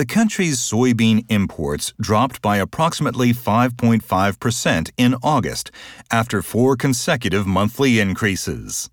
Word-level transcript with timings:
the 0.00 0.06
country's 0.06 0.56
soybean 0.56 1.26
imports 1.28 1.92
dropped 2.00 2.40
by 2.40 2.56
approximately 2.56 3.34
5.5% 3.34 4.90
in 4.96 5.14
August 5.22 5.70
after 6.10 6.40
four 6.40 6.74
consecutive 6.74 7.46
monthly 7.46 8.00
increases. 8.00 8.88